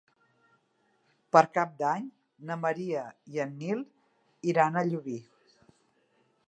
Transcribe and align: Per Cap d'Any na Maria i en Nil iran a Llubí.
Per 1.35 1.43
Cap 1.57 1.75
d'Any 1.81 2.07
na 2.51 2.57
Maria 2.63 3.05
i 3.35 3.43
en 3.45 3.55
Nil 3.61 3.85
iran 4.55 4.81
a 4.83 4.87
Llubí. 4.91 5.21